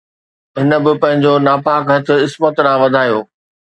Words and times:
هن 0.57 0.71
به 0.83 0.91
پنهنجو 1.01 1.33
ناپاڪ 1.47 1.83
هٿ 1.95 2.07
عصمت 2.25 2.53
ڏانهن 2.65 2.81
وڌايو 2.81 3.19